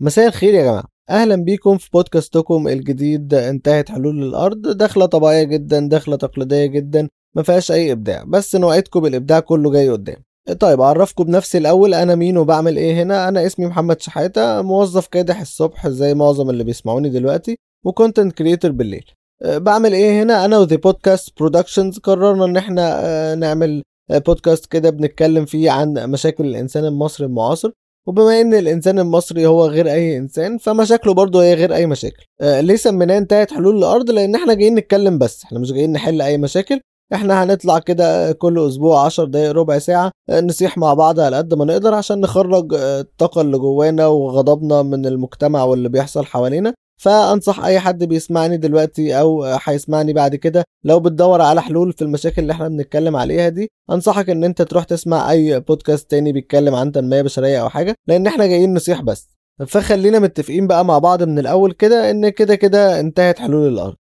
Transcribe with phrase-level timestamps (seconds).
[0.00, 0.84] مساء الخير يا جماعة.
[1.10, 3.34] أهلا بيكم في بودكاستكم الجديد.
[3.34, 4.66] انتهت حلول الأرض.
[4.76, 7.08] دخلة طبيعية جدا دخلة تقليدية جدا.
[7.36, 8.24] ما فيهاش أي إبداع.
[8.24, 10.16] بس نوعدكم بالإبداع كله جاي قدام.
[10.60, 11.94] طيب أعرفكم بنفسي الأول.
[11.94, 16.64] أنا مين وبعمل إيه هنا؟ أنا اسمي محمد شحاتة موظف كادح الصبح زي معظم اللي
[16.64, 19.04] بيسمعوني دلوقتي و content creator بالليل.
[19.42, 24.90] أه، بعمل إيه هنا؟ أنا وذا بودكاست برودكشنز قررنا إن إحنا أه، نعمل بودكاست كده
[24.90, 27.70] بنتكلم فيه عن مشاكل الإنسان المصري المعاصر.
[28.06, 32.24] وبما إن الإنسان المصري هو غير أي إنسان فمشاكله برضه هي غير أي مشاكل.
[32.40, 35.44] آه ليه سميناه انتهت حلول الأرض؟ لأن إحنا جايين نتكلم بس.
[35.44, 36.80] إحنا مش جايين نحل أي مشاكل.
[37.14, 41.54] إحنا هنطلع كده كل أسبوع عشر دقايق ربع ساعة آه، نصيح مع بعض على قد
[41.54, 46.74] ما نقدر عشان نخرج آه، الطاقة اللي جوانا وغضبنا من المجتمع واللي بيحصل حوالينا.
[46.98, 52.42] فأنصح أي حد بيسمعني دلوقتي أو هيسمعني بعد كده لو بتدور على حلول في المشاكل
[52.42, 56.92] اللي إحنا بنتكلم عليها دي أنصحك إن أنت تروح تسمع أي بودكاست تاني بيتكلم عن
[56.92, 59.28] تنمية بشرية أو حاجة لأن إحنا جايين نصيح بس.
[59.66, 63.96] فخلينا متفقين بقى مع بعض من الأول كده إن كده كده انتهت حلول الأرض.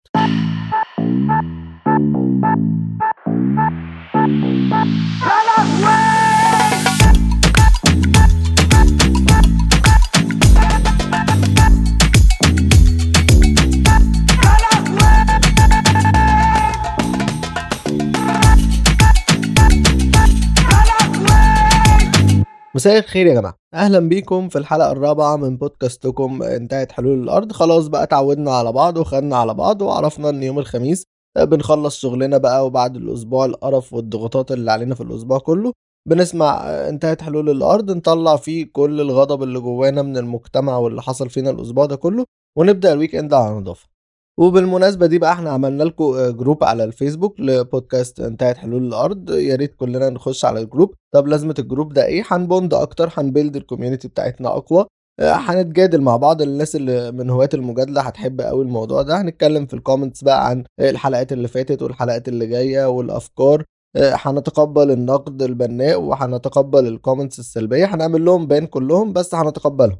[22.85, 23.55] مساء الخير يا جماعة.
[23.73, 27.51] أهلا بيكم في الحلقة الرابعة من بودكاستكم انتهت حلول الأرض.
[27.51, 31.05] خلاص بقى اتعودنا على بعض وخدنا على بعض وعرفنا إن يوم الخميس.
[31.37, 35.73] بنخلص شغلنا بقى وبعد الأسبوع القرف والضغوطات اللي علينا في الأسبوع كله
[36.09, 41.49] بنسمع انتهت حلول الأرض نطلع فيه كل الغضب اللي جوانا من المجتمع واللي حصل فينا
[41.49, 42.25] الأسبوع ده كله
[42.57, 43.94] ونبدأ ال weekend على نظافة.
[44.37, 49.29] وبالمناسبة دي بقى إحنا عملنا لكم جروب على الفيسبوك لبودكاست انتهت حلول الأرض.
[49.29, 50.93] يا ريت كلنا نخش على الجروب.
[51.13, 54.85] طب لازمة الجروب ده إيه؟ هن bond أكتر هن build ال community بتاعتنا أقوى.
[55.19, 56.41] آه، هنتجادل مع بعض.
[56.41, 59.21] الناس اللي من هواة المجادلة هتحب قوي الموضوع ده.
[59.21, 63.63] هنتكلم في ال comments بقى عن الحلقات اللي فاتت والحلقات اللي جاية والأفكار.
[63.95, 67.85] آه، هنتقبل النقد البناء وهنتقبل ال comments السلبية.
[67.85, 69.97] هنعمل لهم ban كلهم بس هنتقبلهم.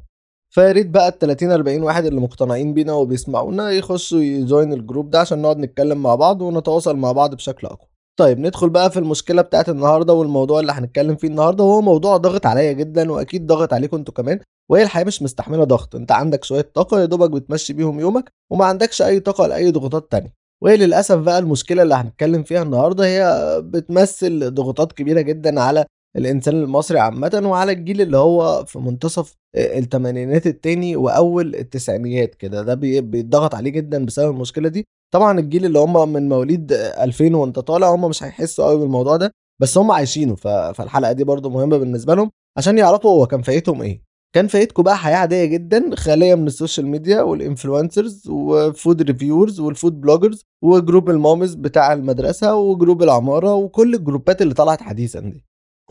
[0.54, 5.10] فيا ريت بقى ال 30 40 واحد اللي مقتنعين بينا وبيسمعونا يخشوا ي join الجروب
[5.10, 7.88] ده عشان نقعد نتكلم مع بعض ونتواصل مع بعض بشكل أقوى.
[8.18, 12.46] طيب ندخل بقى في المشكلة بتاعت النهارده والموضوع اللي هنتكلم فيه النهارده وهو موضوع ضاغط
[12.46, 14.40] عليا جدا وأكيد ضاغط عليكم أنتوا كمان
[14.70, 15.94] وهي الحياة مش مستحملة ضغط.
[15.94, 20.10] انت عندك شوية طاقة يا دوبك بتمشي بيهم يومك وما عندكش أي طاقة لأي ضغوطات
[20.12, 20.32] تانية.
[20.62, 25.84] وهي للأسف بقى المشكلة اللي هنتكلم فيها النهارده هي بتمثل ضغوطات كبيرة جدا على
[26.16, 32.62] الإنسان المصري عامه وعلى الجيل اللي هو في منتصف الثمانينات التاني وأول التسعينيات كده.
[32.62, 34.84] ده بيتضغط عليه جدا بسبب المشكلة دي.
[35.14, 39.32] طبعا الجيل اللي هم من مواليد 2000 وانت طالع هم مش هيحسوا قوي بالموضوع ده
[39.62, 40.34] بس هم عايشينه.
[40.74, 44.02] فالحلقة دي برضو مهمة بالنسبة لهم عشان يعرفوا هو كان فايتهم إيه.
[44.34, 50.44] كان فايتكم بقى حياة عادية جدا خالية من السوشيال ميديا والانفلونسرز وفود ريفيورز والفود بلوجرز
[50.64, 55.44] وجروب المامز بتاع المدرسة و group العمارة وكل الجروبات اللي طلعت حديثا دي.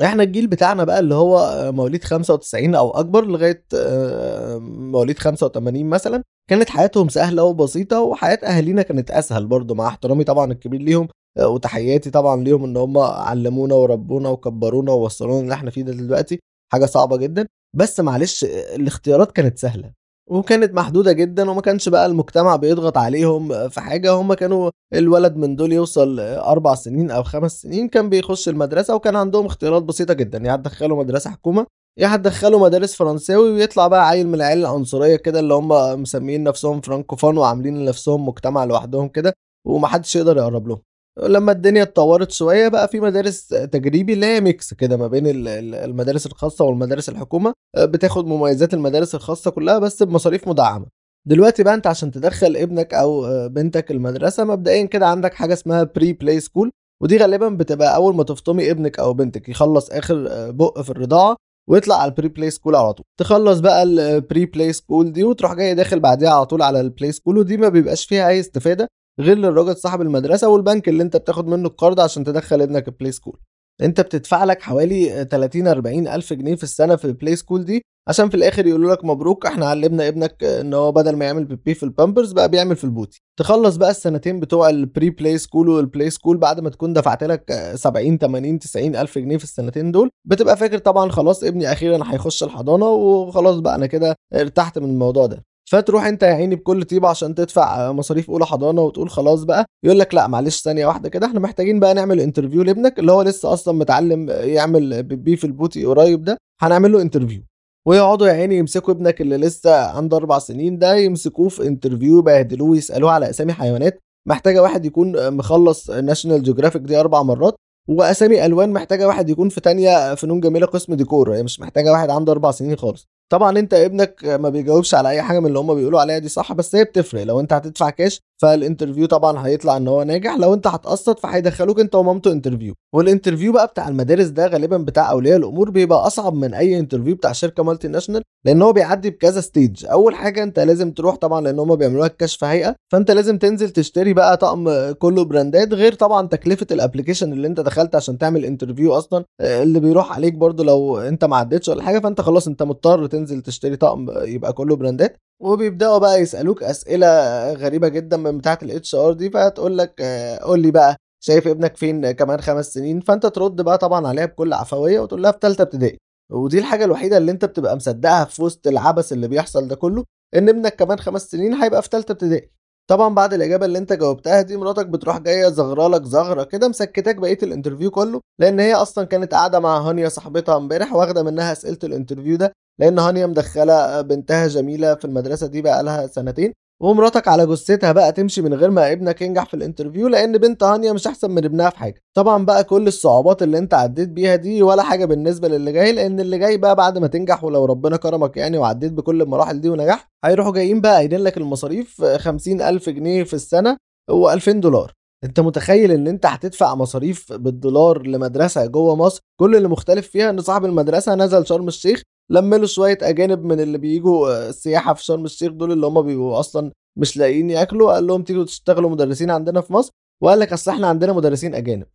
[0.03, 6.23] إحنا الجيل بتاعنا بقى اللي هو مواليد 95 أو اكبر لغاية آه، مواليد 85 مثلا
[6.49, 11.07] كانت حياتهم سهلة وبسيطة وحياة أهالينا كانت أسهل برضو مع احترامي طبعا الكبير ليهم
[11.37, 16.39] آه، وتحياتي طبعا ليهم إن هم علمونا وربونا وكبرونا ووصلونا اللي إحنا فيه ده دلوقتي
[16.73, 17.47] حاجة صعبة جدا.
[17.75, 18.43] بس معلش
[18.75, 19.91] الاختيارات كانت سهلة.
[20.29, 24.11] وكانت محدودة جدا وما كانش بقى المجتمع بيضغط عليهم في حاجة.
[24.13, 29.15] هم كانوا الولد من دول يوصل أربع سنين أو خمس سنين كان بيخش المدرسة وكان
[29.15, 30.37] عندهم اختيارات بسيطة جدا.
[30.47, 31.65] يا هتدخله مدرسة حكومة
[31.99, 36.81] يا هتدخله مدارس فرنساوي ويطلع بقى عيل من العيال العنصرية كده اللي هم مسميين نفسهم
[36.81, 39.33] فرانكوفون وعاملين لنفسهم مجتمع لوحدهم كده
[39.67, 40.81] ومحدش يقدر يقرب لهم.
[41.23, 46.25] لما الدنيا اتطورت شوية بقى في مدارس تجريبي اللي هي mix كده ما بين المدارس
[46.25, 50.85] الخاصة والمدارس الحكومة بتاخد مميزات المدارس الخاصة كلها بس بمصاريف مدعمة.
[51.27, 56.13] دلوقتي بقى انت عشان تدخل ابنك أو بنتك المدرسة مبدئيا كده عندك حاجة اسمها pre
[56.13, 56.71] play school
[57.03, 61.35] ودي غالبا بتبقى أول ما تفطمي ابنك أو بنتك يخلص آخر بق في الرضاعة
[61.69, 63.05] ويطلع على ال pre play school على طول.
[63.19, 66.87] تخلص بقى ال pre play school دي وتروح جاي داخل بعديها على طول على ال
[66.87, 68.87] play school ودي ما بيبقاش فيها أي استفادة.
[69.19, 73.11] غير للراجل صاحب المدرسة والبنك اللي انت بتاخد منه القرض عشان تدخل ابنك ال play
[73.11, 73.39] school
[73.81, 77.81] انت بتدفع لك حوالي 30 40 ألف جنيه في السنة في ال play school دي
[78.07, 81.73] عشان في الآخر يقولوا لك مبروك إحنا علمنا ابنك ان هو بدل ما يعمل بيبي
[81.73, 83.21] في البامبرز بقى بيعمل في ال potty.
[83.39, 87.23] تخلص بقى السنتين بتوع ال pre play school وال play school بعد ما تكون دفعت
[87.23, 92.03] لك 70 80 90 ألف جنيه في السنتين دول بتبقى فاكر طبعا خلاص ابني أخيرا
[92.13, 95.43] هيخش الحضانة وخلاص بقى أنا كده ارتحت من الموضوع ده.
[95.75, 99.65] فتروح انت يا عيني بكل طيبه عشان تدفع مصاريف اولى حضانة وتقول خلاص بقى.
[99.83, 103.21] يقول لك لا معلش ثانية واحدة كده إحنا محتاجين بقى نعمل interview لابنك اللي هو
[103.21, 107.41] لسه أصلا متعلم يعمل بيبي في ال potty قريب ده هنعمل له interview
[107.87, 112.77] ويقعدوا يا عيني يمسكوا ابنك اللي لسه عنده أربع سنين ده يمسكوه في interview يبهدلوه
[112.77, 113.99] يسألوه على أسامي حيوانات.
[114.27, 117.55] محتاجة واحد يكون مخلص National Geographic دي أربع مرات.
[117.87, 122.09] وأسامي ألوان محتاجة واحد يكون في تانية فنون جميلة قسم ديكور هي مش محتاجة واحد
[122.09, 123.07] عنده أربع سنين خالص.
[123.31, 126.53] طبعا أنت ابنك ما بيجاوبش على أي حاجة من اللي هم بيقولوا عليها دي صح؟
[126.53, 127.23] بس هي بتفرق.
[127.23, 130.35] لو أنت هتدفع كاش فال interview طبعا هيطلع إن هو ناجح.
[130.37, 135.11] لو أنت هتقسط فهيدخلوك أنت ومامته interview وال interview بقى بتاع المدارس ده غالبا بتاع
[135.11, 139.85] أولياء الأمور بيبقى أصعب من أي interview بتاع شركة multinational لأن هو بيعدي بكذا stage
[139.85, 143.69] أول حاجة أنت لازم تروح طبعا لأن هم بيعملوا لك كشف هيئة فأنت لازم تنزل
[143.69, 148.45] تشتري بقى طقم كله براندات غير طبعا تكلفة ال application اللي أنت دخلت عشان تعمل
[148.45, 152.63] interview أصلا اللي بيروح عليك برضو لو أنت ما عدتش ولا حاجة فأنت خلاص أنت
[152.63, 157.07] مضطر تنزل تشتري طقم يبقى كله براندات وبيبدأوا بقى يسألوك أسئلة
[157.53, 160.01] غريبة جدا من بتاعة ال HR دي فتقول لك
[160.41, 164.53] قول لي بقى شايف ابنك فين كمان خمس سنين؟ فأنت ترد بقى طبعا عليها بكل
[164.53, 165.97] عفوية وتقول لها في ثالثه ابتدائي.
[166.31, 170.03] ودي الحاجة الوحيدة اللي أنت بتبقى مصدقها في وسط العبث اللي بيحصل ده كله
[170.35, 172.51] إن ابنك كمان خمس سنين هيبقى في ثالثه ابتدائي.
[172.87, 177.37] طبعا بعد الإجابة اللي أنت جاوبتها دي مراتك بتروح جاية زغرالك زغرة كده مسكتاك بقية
[177.43, 181.77] ال interview كله لأن هي أصلا كانت قاعدة مع هانيا صاحبتها امبارح واخدة منها أسئلة
[181.83, 186.53] ال interview ده لأن هانيا مدخلة بنتها جميلة في المدرسة دي بقى لها سنتين.
[186.85, 190.93] ومراتك على جثتها بقى تمشي من غير ما ابنك ينجح في الانترفيو لأن بنت هانيا
[190.93, 192.01] مش أحسن من ابنها في حاجة.
[192.13, 196.19] طبعا بقى كل الصعوبات اللي أنت عديت بيها دي ولا حاجة بالنسبة للي جاي لأن
[196.19, 200.07] اللي جاي بقى بعد ما تنجح ولو ربنا كرمك يعني وعديت بكل المراحل دي ونجحت
[200.25, 203.77] هيروحوا جايين بقى قايلين لك المصاريف 50000 جنيه في السنة
[204.11, 204.91] و2000 دولار.
[205.23, 210.41] أنت متخيل إن أنت هتدفع مصاريف بالدولار لمدرسة جوه مصر؟ كل اللي مختلف فيها إن
[210.41, 215.25] صاحب المدرسة نزل شرم الشيخ لم له شوية أجانب من اللي بيجوا السياحة في شرم
[215.25, 219.61] الشيخ دول اللي هم بيبقوا أصلا مش لاقيين ياكلوا قال لهم تيجوا تشتغلوا مدرسين عندنا
[219.61, 219.91] في مصر
[220.23, 221.87] وقال لك أصل إحنا عندنا مدرسين أجانب.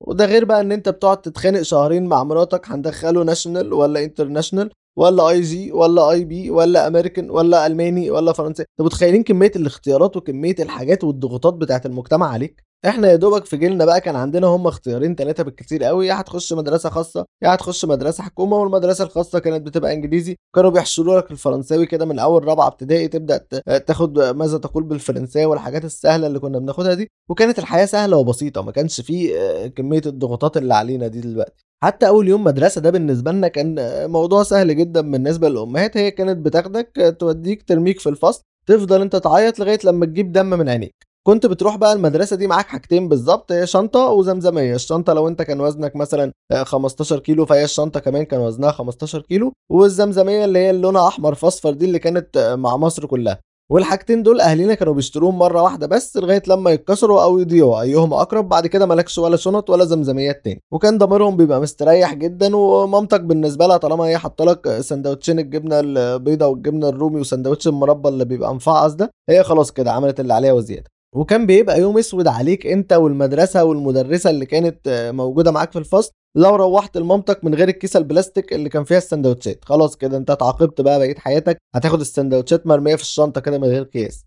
[0.00, 5.28] وده غير بقى إن أنت بتقعد تتخانق شهرين مع مراتك هندخله national ولا international ولا
[5.28, 8.62] IG ولا IB ولا امريكان ولا ألماني ولا فرنسي.
[8.62, 13.84] أنتوا متخيلين كمية الاختيارات وكمية الحاجات والضغوطات بتاعت المجتمع عليك؟ إحنا يا دوبك في جيلنا
[13.84, 16.06] بقى كان عندنا هم اختيارين ثلاثة بالكثير قوي.
[16.06, 20.36] يا هتخش مدرسة خاصة يا هتخش مدرسة حكومة والمدرسة الخاصة كانت بتبقى إنجليزي.
[20.54, 23.38] كانوا بيحشروا لك الفرنساوي كده من أول رابعة ابتدائي تبدأ
[23.78, 27.10] تاخد ماذا تقول بالفرنساوي والحاجات السهلة اللي كنا بناخدها دي.
[27.28, 31.64] وكانت الحياة سهلة وبسيطة ما كانش فيه كمية الضغوطات اللي علينا دي دلوقتي.
[31.82, 33.76] حتى أول يوم مدرسة ده بالنسبة لنا كان
[34.10, 35.96] موضوع سهل جدا بالنسبة للأمهات.
[35.96, 40.68] هي كانت بتاخدك توديك ترميك في الفصل تفضل أنت تعيط لغاية لما تجيب دم من
[40.68, 40.94] عينيك.
[41.26, 44.74] كنت بتروح بقى المدرسة دي معاك حاجتين بالظبط هي شنطة وزمزمية.
[44.74, 46.32] الشنطة لو أنت كان وزنك مثلا
[46.62, 51.34] 15 كيلو فهي الشنطة كمان كان وزنها 15 كيلو والزمزمية اللي هي اللي لونها أحمر
[51.34, 53.40] في اصفر دي اللي كانت مع مصر كلها.
[53.72, 57.80] والحاجتين دول أهالينا كانوا بيشتروهم مرة واحدة بس لغاية لما يتكسروا أو يضيعوا.
[57.80, 60.62] أيهم أقرب بعد كده مالكش ولا شنط ولا زمزميات تاني.
[60.72, 66.50] وكان ضميرهم بيبقى مستريح جدا ومامتك بالنسبة لها طالما هي حاطة لك سندوتشين الجبنة البيضاء
[66.50, 70.91] والجبنة الرومي وسندوتش المربى اللي بيبقى مفعص ده هي خلاص كده عملت اللي عليها وزيادة.
[71.14, 76.56] وكان بيبقى يوم أسود عليك أنت والمدرسة والمدرسة اللي كانت موجودة معاك في الفصل لو
[76.56, 79.64] روحت لمامتك من غير الكيسة البلاستيك اللي كان فيها السندوتشات.
[79.64, 83.84] خلاص كده أنت اتعاقبت بقى بقية حياتك هتاخد السندوتشات مرمية في الشنطة كده من غير
[83.84, 84.24] كيس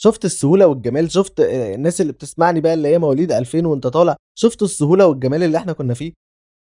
[0.00, 4.62] شفت السهولة والجمال؟ شفت الناس اللي بتسمعني بقى اللي هي مواليد 2000 وأنت طالع شفت
[4.62, 6.12] السهولة والجمال اللي إحنا كنا فيه؟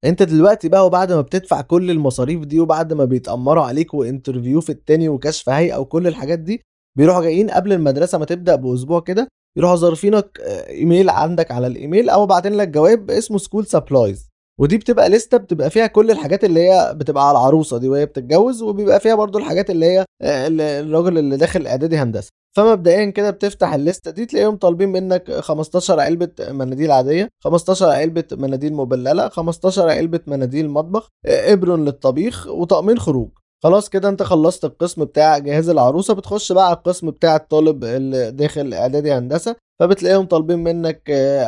[0.05, 4.61] أنت دلوقتي بقى وبعد ما بتدفع كل المصاريف دي وبعد ما بيتأمروا عليك و interview
[4.61, 6.63] في التاني وكشف هيئة وكل الحاجات دي
[6.99, 12.27] بيروحوا جايين قبل المدرسة ما تبدأ بأسبوع كده يروحوا ظارفينك إيميل عندك على الإيميل أو
[12.27, 14.29] باعتين لك جواب اسمه school supplies
[14.61, 18.63] ودي بتبقى لسته بتبقى فيها كل الحاجات اللي هي بتبقى على العروسة دي وهي بتتجوز
[18.63, 22.31] وبيبقى فيها برضو الحاجات اللي هي الراجل اللي داخل إعدادي هندسة.
[22.57, 28.75] فمبدئيا كده بتفتح الليستة دي تلاقيهم طالبين منك 15 علبة مناديل عادية 15 علبة مناديل
[28.75, 33.29] مبللة 15 علبة مناديل مطبخ إبرون للطبيخ وطقمين خروج.
[33.65, 38.31] خلاص كده انت خلصت القسم بتاع جهاز العروسة بتخش بقى على القسم بتاع الطالب اللي
[38.31, 41.03] داخل إعدادي هندسة فبتلاقيهم طالبين منك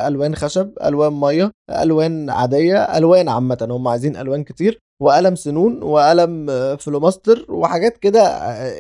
[0.07, 6.47] ألوان خشب ألوان مية ألوان عادية ألوان عامة هم عايزين ألوان كتير وقلم سنون وقلم
[6.77, 8.21] فلوماستر وحاجات كده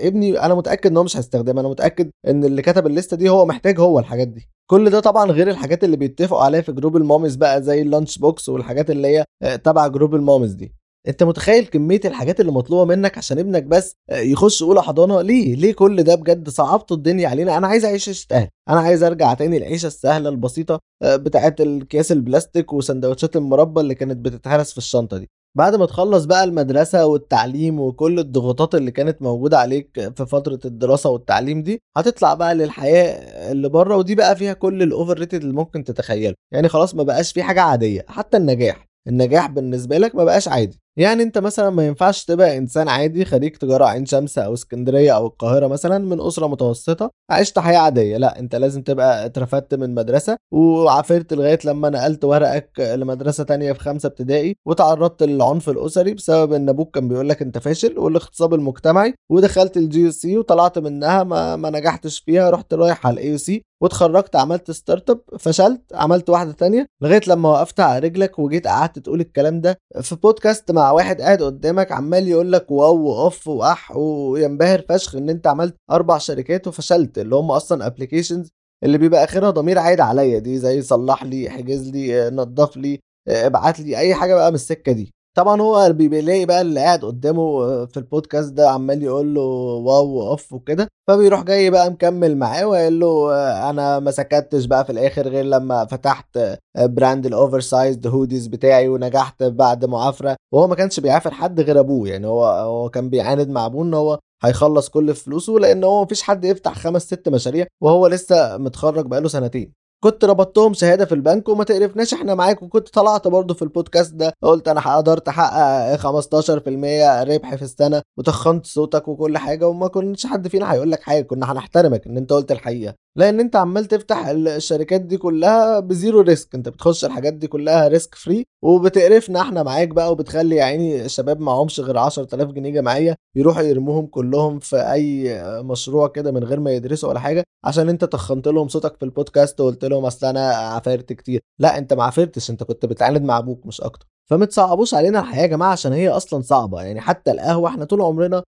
[0.08, 3.46] ابني أنا متأكد إن هو مش هيستخدمها أنا متأكد إن اللي كتب الليستة دي هو
[3.46, 4.48] محتاج هو الحاجات دي.
[4.70, 7.88] كل ده طبعا غير الحاجات اللي بيتفقوا عليها في group ال moms بقى زي ال
[7.88, 9.24] lunch box والحاجات اللي هي
[9.58, 10.74] تبع group ال moms دي.
[11.08, 15.72] انت متخيل كمية الحاجات اللي مطلوبة منك عشان ابنك بس يخش أولى حضانة؟ ليه؟ ليه
[15.72, 19.86] كل ده بجد صعبتوا الدنيا علينا؟ أنا عايز أعيش عيشه أنا عايز أرجع تاني العيشة
[19.86, 25.30] السهلة البسيطة بتاعت الكياس البلاستيك وسندوتشات المربى اللي كانت بتتهرس في الشنطة دي.
[25.56, 31.10] بعد ما تخلص بقى المدرسة والتعليم وكل الضغوطات اللي كانت موجودة عليك في فترة الدراسة
[31.10, 35.84] والتعليم دي هتطلع بقى للحياة اللي بره ودي بقى فيها كل ال overrated اللي ممكن
[35.84, 36.34] تتخيله.
[36.52, 38.86] يعني خلاص ما بقاش في حاجة عادية حتى النجاح.
[39.08, 40.80] النجاح بالنسبة لك ما بقاش عادي.
[40.98, 45.26] يعني انت مثلا ما ينفعش تبقى انسان عادي خريج تجارة عين شمس أو اسكندرية أو
[45.26, 48.16] القاهرة مثلا من أسرة متوسطة عشت حياة عادية.
[48.16, 53.80] لا انت لازم تبقى اترفدت من مدرسة وعافرت لغاية لما نقلت ورقك لمدرسة تانية في
[53.80, 59.14] خمسة ابتدائي وتعرضت للعنف الأسري بسبب إن أبوك كان بيقول لك أنت فاشل والاغتصاب المجتمعي
[59.30, 64.36] ودخلت ال GUC وطلعت منها ما, ما نجحتش فيها رحت رايح على ال AUC واتخرجت
[64.36, 69.60] عملت startup فشلت عملت واحدة تانية لغاية لما وقفت على رجلك وجيت قعدت تقول الكلام
[69.60, 69.78] ده.
[70.00, 75.30] في بودكاست مع واحد قاعد قدامك عمال يقول لك wow وأوف وأح وينبهر فشخ إن
[75.30, 78.50] أنت عملت أربع شركات وفشلت اللي هم أصلا applications
[78.84, 83.80] اللي بيبقى آخرها ضمير عايد عليا دي زي صلح لي احجز لي نظف لي ابعت
[83.80, 85.12] لي أي حاجة بقى من السكة دي.
[85.36, 87.42] طبعا هو بيلاقي بقى اللي قاعد قدامه
[87.86, 93.00] في البودكاست ده عمال يقول له wow وأوف وكده فبيروح جاي بقى مكمل معاه وقال
[93.00, 93.34] له
[93.70, 96.38] أنا ما سكتش بقى في الآخر غير لما فتحت
[96.78, 102.08] brand ال oversized hoodies بتاعي ونجحت بعد معافرة وهو ما كانش بيعافر حد غير أبوه
[102.08, 106.22] يعني هو هو كان بيعاند مع أبوه إن هو هيخلص كل فلوسه لأن هو مفيش
[106.22, 109.85] حد يفتح خمس ست مشاريع وهو لسه متخرج بقاله سنتين.
[110.04, 114.32] كنت ربطتهم شهادة في البنك وما تقرفناش إحنا معاك وكنت طلعت برضه في البودكاست ده.
[114.42, 120.48] قلت أنا قدرت أحقق 15% ربح في السنة وتخنت صوتك وكل حاجة وما كنتش حد
[120.48, 122.94] فينا هيقول لك حاجة كنا هنحترمك إن أنت قلت الحقيقة.
[123.16, 127.88] لأن أنت عمال تفتح الشركات دي كلها ب zero risk أنت بتخش الحاجات دي كلها
[127.88, 133.62] risk free وبتقرفنا إحنا معاك بقى وبتخلي يعني الشباب معهمش غير 10000 جنيه جمعيه يروحوا
[133.62, 138.48] يرموهم كلهم في أي مشروع كده من غير ما يدرسوا ولا حاجة عشان أنت تخنت
[138.48, 141.40] لهم صوتك في البودكاست وقلت لهم أصل أنا عافرت كتير.
[141.58, 144.06] لا أنت ما عافرتش أنت كنت بتعاند مع أبوك مش أكتر.
[144.30, 146.82] فما تصعبوش علينا الحياة يا جماعة عشان هي أصلا صعبة.
[146.82, 148.42] يعني حتى القهوة إحنا طول عمرنا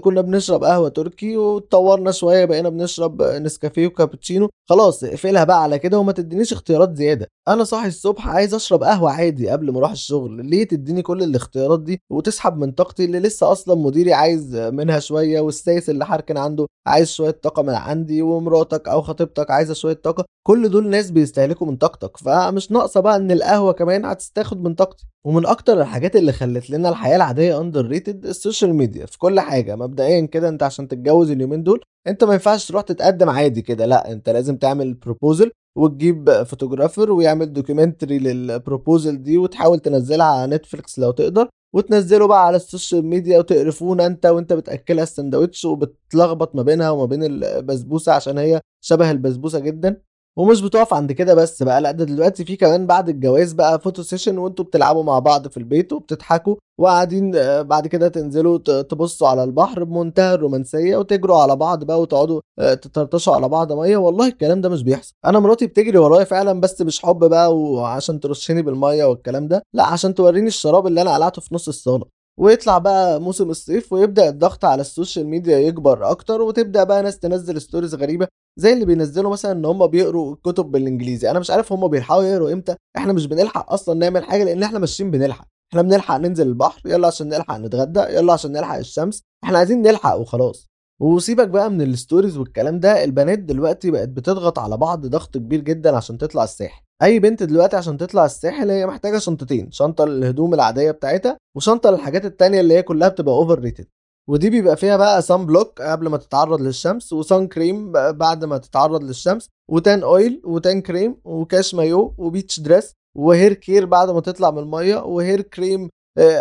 [0.00, 4.48] كنا بنشرب قهوة تركي واتطورنا شوية بقينا بنشرب نسكافيه وكابتشينو.
[4.70, 7.28] خلاص اقفلها بقى على كده وما تدينيش اختيارات زيادة.
[7.48, 10.46] أنا صاحي الصبح عايز أشرب قهوة عادي قبل ما أروح الشغل.
[10.46, 15.40] ليه تديني كل الاختيارات دي وتسحب من طاقتي اللي لسه أصلا مديري عايز منها شوية
[15.40, 20.24] والسايس اللي حاركن عنده عايز شوية طاقة من عندي ومراتك أو خطيبتك عايزة شوية طاقة؟
[20.46, 22.16] كل دول ناس بيستهلكوا من طاقتك.
[22.16, 25.06] فمش ناقصة بقى إن القهوة كمان هتستاخد من طاقتي.
[25.24, 29.76] ومن أكتر الحاجات اللي خلت لنا الحياة العادية underrated ال social media في كل حاجة
[29.76, 34.12] مبدئيا كده أنت عشان تتجوز اليومين دول أنت ما ينفعش تروح تتقدم عادي كده لأ
[34.12, 40.98] أنت لازم تعمل proposal وتجيب photographer ويعمل documentary لل proposal دي وتحاول تنزلها على نتفليكس
[40.98, 46.62] لو تقدر وتنزله بقى على ال social media وتقرفونا أنت وأنت بتأكلها السندوتش وبتلخبط ما
[46.62, 50.02] بينها وما بين البسبوسة عشان هي شبه البسبوسة جدا.
[50.38, 54.02] ومش بتقف عند كده بس بقى لأ ده دلوقتي في كمان بعد الجواز بقى photo
[54.02, 57.30] session وانتوا بتلعبوا مع بعض في البيت وبتضحكوا وقاعدين
[57.62, 63.48] بعد كده تنزلوا تبصوا على البحر بمنتهى الرومانسية وتجروا على بعض بقى وتقعدوا تطرطشوا على
[63.48, 63.96] بعض مية.
[63.96, 65.14] والله الكلام ده مش بيحصل.
[65.24, 69.84] أنا مراتي بتجري ورايا فعلا بس مش حب بقى وعشان ترشني بالمية والكلام ده لأ
[69.86, 72.21] عشان توريني الشراب اللي أنا قلعته في نص الصالة.
[72.40, 77.18] ويطلع بقى موسم الصيف ويبدأ الضغط على ال social media يكبر أكتر وتبدأ بقى ناس
[77.18, 81.30] تنزل stories غريبة زي اللي بينزلوا مثلا إن هم بيقروا كتب بالإنجليزي.
[81.30, 82.76] أنا مش عارف هم بيلحقوا يقروا إمتى.
[82.96, 85.46] إحنا مش بنلحق أصلا نعمل حاجة لأن إحنا ماشيين بنلحق.
[85.70, 89.22] إحنا بنلحق ننزل البحر يلا عشان نلحق نتغدى يلا عشان نلحق الشمس.
[89.44, 90.71] إحنا عايزين نلحق وخلاص.
[91.02, 95.60] وسيبك بقى من ال stories والكلام ده البنات دلوقتي بقت بتضغط على بعض ضغط كبير
[95.60, 100.54] جدا عشان تطلع الساحل أي بنت دلوقتي عشان تطلع الساحل هي محتاجة شنطتين شنطة للهدوم
[100.54, 103.86] العادية بتاعتها وشنطة للحاجات التانية اللي هي كلها بتبقى overrated
[104.28, 108.58] ودي بيبقى فيها بقى sun block قبل ما تتعرض للشمس و sun cream بعد ما
[108.58, 113.25] تتعرض للشمس و tan oil و tan cream و cache maillot و beach dress و
[113.25, 115.88] hair care بعد ما تطلع من المية و hair cream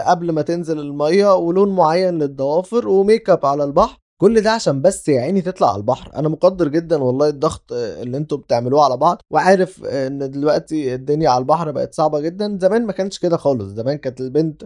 [0.05, 3.97] قبل ما تنزل المية ولون معين للضوافر وميك اب على البحر.
[4.21, 6.11] كل ده عشان بس يا عيني تطلع على البحر.
[6.15, 11.41] أنا مقدر جدا والله الضغط اللي أنتوا بتعملوه على بعض وعارف إن دلوقتي الدنيا على
[11.41, 12.57] البحر بقت صعبة جدا.
[12.61, 13.63] زمان ما كانش كده خالص.
[13.73, 14.63] زمان كانت البنت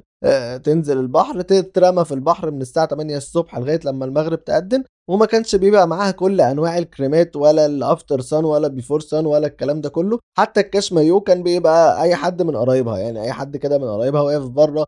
[0.63, 5.55] تنزل البحر تترمى في البحر من الساعة 8 الصبح لغاية لما المغرب تأذن وما كانش
[5.55, 9.89] بيبقى معاها كل أنواع الكريمات ولا ال after sun ولا before sun ولا الكلام ده
[9.89, 10.19] كله.
[10.37, 13.87] حتى ال cache maillot كان بيبقى أي حد من قرايبها يعني أي حد كده من
[13.87, 14.85] قرايبها واقف بره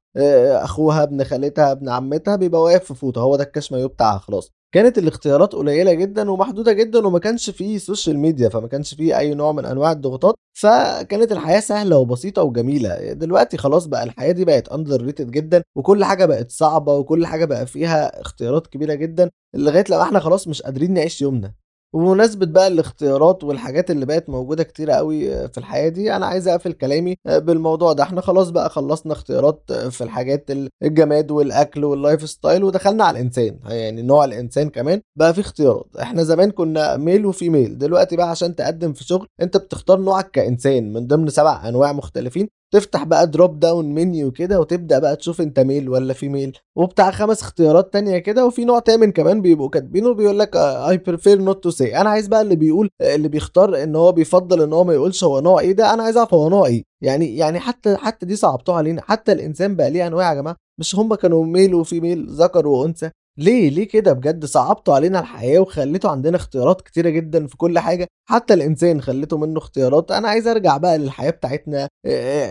[0.64, 3.22] أخوها ابن خالتها ابن عمتها بيبقى واقف في فوطة.
[3.22, 4.57] هو ده ال cache maillot بتاعها خلاص.
[4.74, 9.34] كانت الاختيارات قليلة جدا ومحدودة جدا وما كانش فيه social media فما كانش فيه أي
[9.34, 10.36] نوع من أنواع الضغوطات.
[10.54, 13.14] فكانت الحياة سهلة وبسيطة وجميلة.
[13.14, 17.68] دلوقتي خلاص بقى الحياة دي بقت underrated جدا وكل حاجة بقت صعبة وكل حاجة بقى
[17.68, 21.54] فيها اختيارات كبيرة جدا لغاية لما إحنا خلاص مش قادرين نعيش يومنا.
[21.94, 26.74] وبمناسبة بقى الاختيارات والحاجات اللي بقت موجودة كتيرة قوي في الحياة دي أنا عايز أقفل
[26.74, 28.04] كلامي بالموضوع ده.
[28.04, 30.46] إحنا خلاص بقى خلصنا اختيارات في الحاجات
[30.84, 33.60] الجماد والأكل وال lifestyle ودخلنا على الإنسان.
[33.66, 35.88] يعني نوع الإنسان كمان بقى فيه اختيارات.
[36.02, 40.32] إحنا زمان كنا male و female دلوقتي بقى عشان تقدم في شغل أنت بتختار نوعك
[40.32, 45.42] كإنسان من ضمن سبع أنواع مختلفين تفتح بقى drop down menu كده وتبدأ بقى تشوف
[45.42, 50.14] انت male ولا female وبتاع خمس اختيارات تانية كده وفي نوع تامن كمان بيبقوا كاتبينه
[50.14, 53.96] بيقول لك I prefer not to say أنا عايز بقى اللي بيقول اللي بيختار إن
[53.96, 56.66] هو بيفضل إن هو ما يقولش هو نوع إيه ده أنا عايز أعرف هو نوع
[56.68, 56.84] إيه.
[57.04, 59.02] يعني يعني حتى حتى دي صعبتوها علينا.
[59.02, 60.56] حتى الإنسان بقى ليه أنواع يا جماعة.
[60.80, 63.10] مش هم كانوا ميل وفيميل ذكر وأنثى.
[63.38, 68.08] ليه؟ ليه كده؟ بجد صعبتوا علينا الحياة وخليتوا عندنا اختيارات كتيرة جدا في كل حاجة.
[68.30, 70.12] حتى الإنسان خليته منه اختيارات.
[70.12, 71.88] أنا عايز أرجع بقى للحياة بتاعتنا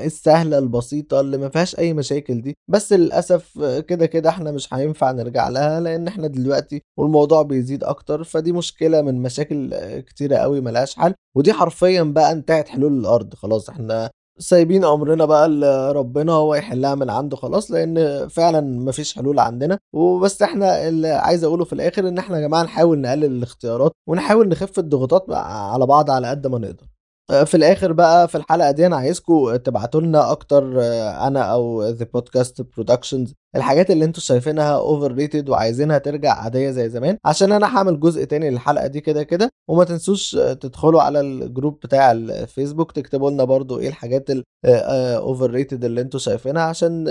[0.04, 2.54] السهلة البسيطة اللي ما فيهاش أي مشاكل دي.
[2.70, 8.24] بس للأسف كده كده إحنا مش هينفع نرجع لها لأن إحنا دلوقتي والموضوع بيزيد أكتر.
[8.24, 11.14] فدي مشكلة من مشاكل كتيرة قوي ملهاش حل.
[11.36, 13.34] ودي حرفيا بقى انتهت حلول الأرض.
[13.34, 19.38] خلاص إحنا سايبين أمرنا بقى لربنا هو يحلها من عنده خلاص لأن فعلا مفيش حلول
[19.38, 19.78] عندنا.
[19.92, 24.48] وبس إحنا اللي عايز أقوله في الآخر إن إحنا يا جماعة نحاول نقلل الاختيارات ونحاول
[24.48, 26.86] نخف الضغوطات على بعض على قد ما نقدر.
[27.30, 30.80] في الآخر بقى في الحلقة دي أنا عايزكم تبعتوا لنا أكتر
[31.26, 37.18] أنا أو the podcast productions الحاجات اللي أنتوا شايفينها overrated وعايزينها ترجع عادية زي زمان
[37.24, 39.50] عشان أنا هعمل جزء تاني للحلقة دي كده كده.
[39.70, 40.30] وما تنسوش
[40.60, 44.28] تدخلوا على ال group بتاع الفيسبوك تكتبوا لنا برضو إيه الحاجات
[44.64, 47.04] ال overrated اللي أنتوا شايفينها عشان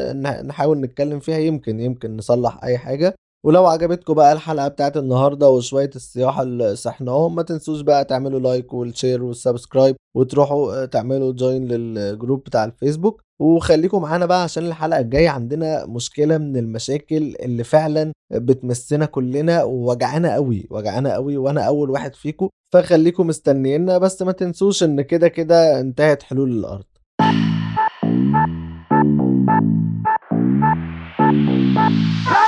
[0.47, 3.15] نحاول نتكلم فيها يمكن يمكن نصلح أي حاجة.
[3.45, 8.73] ولو عجبتكم بقى الحلقة بتاعت النهارده وشوية الصياح اللي صحناهم ما تنسوش بقى تعملوا like
[8.73, 13.21] وال share وال subscribe وتروحوا تعملوا join لل group بتاع الفيسبوك.
[13.41, 20.33] وخليكم معانا بقى عشان الحلقة الجاية عندنا مشكلة من المشاكل اللي فعلا بتمسنا كلنا ووجعانا
[20.33, 22.49] قوي وجعانا قوي وأنا أول واحد فيكم.
[22.73, 26.85] فخليكم مستنيينا بس ما تنسوش إن كده كده انتهت حلول الأرض.
[32.27, 32.44] Ah!